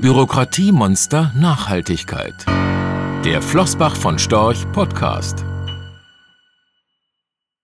Bürokratiemonster 0.00 1.32
Nachhaltigkeit. 1.34 2.46
Der 3.24 3.42
Flossbach 3.42 3.96
von 3.96 4.16
Storch 4.16 4.64
Podcast. 4.70 5.44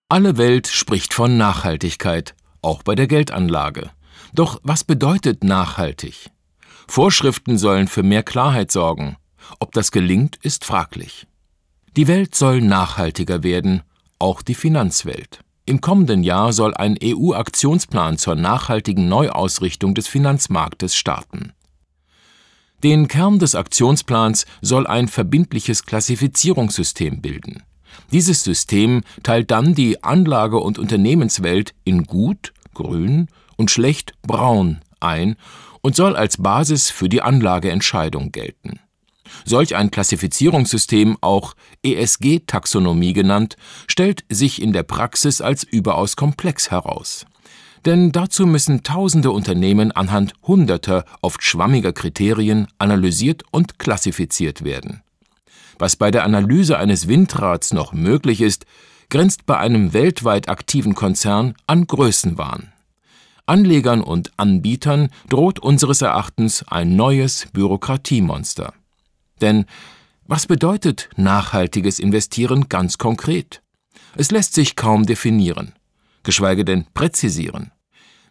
Alle 0.09 0.37
Welt 0.37 0.67
spricht 0.67 1.13
von 1.13 1.37
Nachhaltigkeit, 1.37 2.35
auch 2.61 2.83
bei 2.83 2.95
der 2.95 3.07
Geldanlage. 3.07 3.89
Doch 4.33 4.59
was 4.63 4.83
bedeutet 4.83 5.45
nachhaltig? 5.45 6.29
Vorschriften 6.87 7.57
sollen 7.57 7.87
für 7.87 8.03
mehr 8.03 8.21
Klarheit 8.23 8.69
sorgen. 8.69 9.15
Ob 9.61 9.71
das 9.71 9.91
gelingt, 9.91 10.35
ist 10.41 10.65
fraglich. 10.65 11.27
Die 11.95 12.09
Welt 12.09 12.35
soll 12.35 12.59
nachhaltiger 12.59 13.43
werden, 13.43 13.81
auch 14.19 14.41
die 14.41 14.55
Finanzwelt. 14.55 15.39
Im 15.65 15.79
kommenden 15.79 16.21
Jahr 16.21 16.51
soll 16.51 16.73
ein 16.73 16.97
EU-Aktionsplan 17.01 18.17
zur 18.17 18.35
nachhaltigen 18.35 19.07
Neuausrichtung 19.07 19.95
des 19.95 20.09
Finanzmarktes 20.09 20.97
starten. 20.97 21.54
Den 22.85 23.07
Kern 23.07 23.39
des 23.39 23.55
Aktionsplans 23.55 24.45
soll 24.61 24.85
ein 24.85 25.07
verbindliches 25.07 25.87
Klassifizierungssystem 25.87 27.19
bilden. 27.19 27.63
Dieses 28.11 28.43
System 28.43 29.01
teilt 29.23 29.49
dann 29.49 29.73
die 29.73 30.03
Anlage- 30.03 30.59
und 30.59 30.77
Unternehmenswelt 30.77 31.73
in 31.83 32.03
gut, 32.03 32.53
grün 32.75 33.27
und 33.55 33.71
schlecht, 33.71 34.13
braun 34.21 34.81
ein 34.99 35.35
und 35.81 35.95
soll 35.95 36.15
als 36.15 36.37
Basis 36.37 36.91
für 36.91 37.09
die 37.09 37.23
Anlageentscheidung 37.23 38.31
gelten. 38.31 38.79
Solch 39.45 39.75
ein 39.75 39.89
Klassifizierungssystem, 39.89 41.17
auch 41.21 41.55
ESG-Taxonomie 41.83 43.13
genannt, 43.13 43.57
stellt 43.87 44.25
sich 44.29 44.61
in 44.61 44.73
der 44.73 44.83
Praxis 44.83 45.41
als 45.41 45.63
überaus 45.63 46.15
komplex 46.15 46.69
heraus. 46.69 47.25
Denn 47.85 48.11
dazu 48.11 48.47
müssen 48.47 48.81
tausende 48.81 49.29
Unternehmen 49.29 49.91
anhand 49.91 50.33
hunderter, 50.41 51.05
oft 51.21 51.43
schwammiger 51.43 51.93
Kriterien 51.93 52.67
analysiert 52.79 53.43
und 53.51 53.77
klassifiziert 53.77 54.63
werden. 54.63 55.03
Was 55.77 55.95
bei 55.95 56.09
der 56.09 56.23
Analyse 56.23 56.77
eines 56.77 57.07
Windrads 57.07 57.73
noch 57.73 57.93
möglich 57.93 58.41
ist, 58.41 58.65
grenzt 59.09 59.45
bei 59.45 59.57
einem 59.57 59.93
weltweit 59.93 60.49
aktiven 60.49 60.95
Konzern 60.95 61.53
an 61.67 61.85
Größenwahn. 61.85 62.71
Anlegern 63.45 64.01
und 64.01 64.31
Anbietern 64.37 65.09
droht 65.29 65.59
unseres 65.59 66.01
Erachtens 66.01 66.65
ein 66.67 66.95
neues 66.95 67.47
Bürokratiemonster. 67.53 68.73
Denn 69.41 69.65
was 70.25 70.47
bedeutet 70.47 71.09
nachhaltiges 71.17 71.99
Investieren 71.99 72.67
ganz 72.67 72.97
konkret? 72.97 73.61
Es 74.15 74.31
lässt 74.31 74.55
sich 74.55 74.75
kaum 74.75 75.05
definieren, 75.05 75.73
geschweige 76.23 76.65
denn 76.65 76.87
präzisieren. 76.95 77.71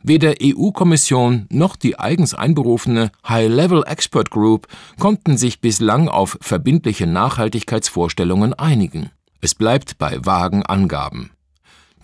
Weder 0.07 0.35
EU-Kommission 0.43 1.47
noch 1.49 1.77
die 1.77 1.99
eigens 1.99 2.35
einberufene 2.35 3.11
High-Level 3.27 3.85
Expert 3.87 4.31
Group 4.31 4.69
konnten 4.99 5.39
sich 5.39 5.63
bislang 5.63 6.09
auf 6.09 6.37
verbindliche 6.43 7.07
Nachhaltigkeitsvorstellungen 7.07 8.53
einigen. 8.53 9.09
Es 9.41 9.55
bleibt 9.55 9.97
bei 9.97 10.19
vagen 10.23 10.63
Angaben. 10.63 11.31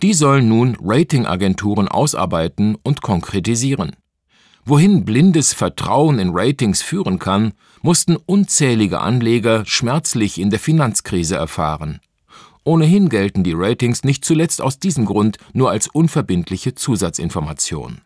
Die 0.01 0.15
sollen 0.15 0.49
nun 0.49 0.75
Ratingagenturen 0.81 1.87
ausarbeiten 1.87 2.75
und 2.81 3.03
konkretisieren. 3.03 3.95
Wohin 4.65 5.05
blindes 5.05 5.53
Vertrauen 5.53 6.17
in 6.17 6.31
Ratings 6.33 6.81
führen 6.81 7.19
kann, 7.19 7.53
mussten 7.83 8.15
unzählige 8.15 8.99
Anleger 8.99 9.63
schmerzlich 9.67 10.39
in 10.39 10.49
der 10.49 10.59
Finanzkrise 10.59 11.35
erfahren. 11.35 11.99
Ohnehin 12.63 13.09
gelten 13.09 13.43
die 13.43 13.53
Ratings 13.53 14.03
nicht 14.03 14.23
zuletzt 14.23 14.61
aus 14.61 14.79
diesem 14.79 15.05
Grund 15.05 15.37
nur 15.53 15.71
als 15.71 15.87
unverbindliche 15.87 16.75
Zusatzinformation. 16.75 18.01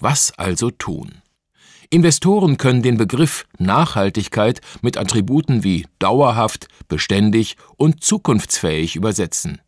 Was 0.00 0.36
also 0.36 0.70
tun? 0.70 1.22
Investoren 1.90 2.56
können 2.56 2.82
den 2.82 2.96
Begriff 2.96 3.44
Nachhaltigkeit 3.58 4.62
mit 4.80 4.96
Attributen 4.96 5.62
wie 5.62 5.86
dauerhaft, 5.98 6.68
beständig 6.88 7.56
und 7.76 8.02
zukunftsfähig 8.02 8.96
übersetzen. 8.96 9.60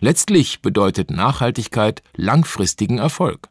Letztlich 0.00 0.62
bedeutet 0.62 1.10
Nachhaltigkeit 1.10 2.02
langfristigen 2.16 2.98
Erfolg. 2.98 3.48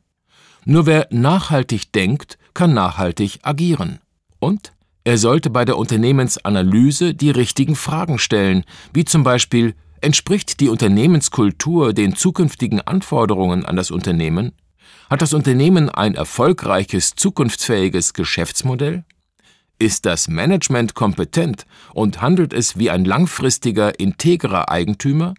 Nur 0.66 0.86
wer 0.86 1.08
nachhaltig 1.12 1.94
denkt, 1.94 2.38
kann 2.54 2.74
nachhaltig 2.74 3.40
agieren. 3.44 4.00
Und 4.40 4.74
er 5.08 5.18
sollte 5.18 5.50
bei 5.50 5.64
der 5.64 5.78
Unternehmensanalyse 5.78 7.14
die 7.14 7.30
richtigen 7.30 7.78
Fragen 7.78 8.20
stellen, 8.20 8.66
wie 8.92 9.06
zum 9.06 9.24
Beispiel 9.24 9.74
Entspricht 10.02 10.60
die 10.60 10.68
Unternehmenskultur 10.68 11.94
den 11.94 12.14
zukünftigen 12.14 12.82
Anforderungen 12.82 13.66
an 13.66 13.78
das 13.78 13.90
Unternehmen? 13.90 14.52
Hat 15.10 15.22
das 15.22 15.34
Unternehmen 15.34 15.90
ein 15.90 16.16
erfolgreiches, 16.16 17.16
zukunftsfähiges 17.16 18.16
Geschäftsmodell? 18.16 19.06
Ist 19.80 20.06
das 20.06 20.28
Management 20.28 20.94
kompetent 20.94 21.66
und 21.94 22.20
handelt 22.20 22.52
es 22.52 22.78
wie 22.78 22.90
ein 22.90 23.06
langfristiger, 23.06 23.98
integrer 24.02 24.70
Eigentümer? 24.70 25.36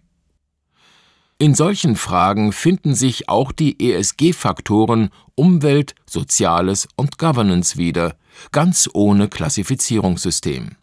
In 1.41 1.55
solchen 1.55 1.95
Fragen 1.95 2.51
finden 2.51 2.95
sich 2.95 3.29
auch 3.29 3.53
die 3.53 3.79
ESG-Faktoren 3.79 5.09
Umwelt, 5.35 5.95
Soziales 6.05 6.89
und 6.97 7.17
Governance 7.17 7.77
wieder, 7.77 8.17
ganz 8.51 8.89
ohne 8.93 9.29
Klassifizierungssystem. 9.29 10.75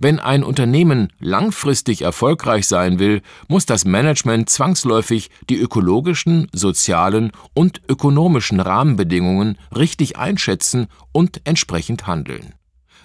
Wenn 0.00 0.18
ein 0.18 0.42
Unternehmen 0.42 1.12
langfristig 1.20 2.02
erfolgreich 2.02 2.66
sein 2.66 2.98
will, 2.98 3.22
muss 3.46 3.64
das 3.64 3.84
Management 3.84 4.50
zwangsläufig 4.50 5.30
die 5.48 5.56
ökologischen, 5.56 6.48
sozialen 6.52 7.30
und 7.54 7.80
ökonomischen 7.88 8.58
Rahmenbedingungen 8.58 9.56
richtig 9.74 10.18
einschätzen 10.18 10.88
und 11.12 11.42
entsprechend 11.44 12.08
handeln. 12.08 12.54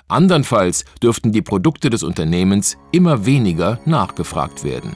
Andernfalls 0.08 0.86
dürften 1.02 1.31
die 1.31 1.44
Produkte 1.44 1.92
des 1.92 2.02
Unternehmens 2.02 2.75
immer 2.92 3.28
weniger 3.28 3.80
nachgefragt 3.86 4.63
werden. 4.63 4.96